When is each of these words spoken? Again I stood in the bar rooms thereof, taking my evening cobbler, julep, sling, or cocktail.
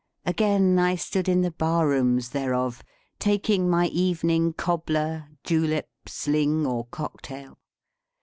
Again 0.25 0.79
I 0.79 0.95
stood 0.95 1.29
in 1.29 1.41
the 1.41 1.51
bar 1.51 1.87
rooms 1.87 2.29
thereof, 2.29 2.83
taking 3.19 3.69
my 3.69 3.85
evening 3.89 4.51
cobbler, 4.53 5.29
julep, 5.43 5.89
sling, 6.07 6.65
or 6.65 6.87
cocktail. 6.87 7.59